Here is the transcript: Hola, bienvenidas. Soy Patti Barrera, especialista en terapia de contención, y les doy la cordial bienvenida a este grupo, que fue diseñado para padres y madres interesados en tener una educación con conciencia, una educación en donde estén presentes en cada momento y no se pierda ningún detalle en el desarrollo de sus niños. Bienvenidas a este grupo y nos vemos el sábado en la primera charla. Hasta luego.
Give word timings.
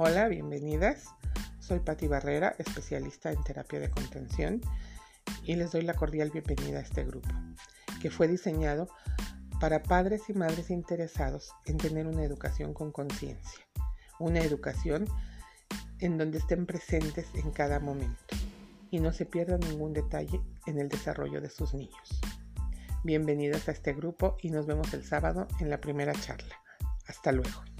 Hola, 0.00 0.28
bienvenidas. 0.28 1.06
Soy 1.58 1.80
Patti 1.80 2.06
Barrera, 2.06 2.54
especialista 2.58 3.32
en 3.32 3.42
terapia 3.42 3.80
de 3.80 3.90
contención, 3.90 4.60
y 5.42 5.56
les 5.56 5.72
doy 5.72 5.82
la 5.82 5.94
cordial 5.94 6.30
bienvenida 6.30 6.78
a 6.78 6.82
este 6.82 7.02
grupo, 7.02 7.28
que 8.00 8.08
fue 8.08 8.28
diseñado 8.28 8.88
para 9.58 9.82
padres 9.82 10.22
y 10.28 10.34
madres 10.34 10.70
interesados 10.70 11.50
en 11.66 11.78
tener 11.78 12.06
una 12.06 12.22
educación 12.22 12.74
con 12.74 12.92
conciencia, 12.92 13.66
una 14.20 14.38
educación 14.38 15.04
en 15.98 16.16
donde 16.16 16.38
estén 16.38 16.64
presentes 16.64 17.26
en 17.34 17.50
cada 17.50 17.80
momento 17.80 18.36
y 18.92 19.00
no 19.00 19.12
se 19.12 19.26
pierda 19.26 19.58
ningún 19.58 19.94
detalle 19.94 20.40
en 20.66 20.78
el 20.78 20.88
desarrollo 20.88 21.40
de 21.40 21.50
sus 21.50 21.74
niños. 21.74 22.20
Bienvenidas 23.02 23.68
a 23.68 23.72
este 23.72 23.94
grupo 23.94 24.36
y 24.42 24.50
nos 24.50 24.64
vemos 24.64 24.94
el 24.94 25.02
sábado 25.02 25.48
en 25.58 25.70
la 25.70 25.80
primera 25.80 26.12
charla. 26.12 26.54
Hasta 27.08 27.32
luego. 27.32 27.77